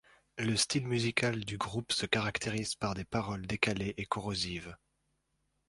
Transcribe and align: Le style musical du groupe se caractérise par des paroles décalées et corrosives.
Le 0.39 0.55
style 0.57 0.87
musical 0.87 1.45
du 1.45 1.59
groupe 1.59 1.91
se 1.91 2.07
caractérise 2.07 2.73
par 2.73 2.95
des 2.95 3.05
paroles 3.05 3.45
décalées 3.45 3.93
et 3.97 4.07
corrosives. 4.07 4.75